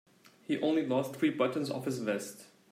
[0.41, 2.47] He only lost three buttons off his vest.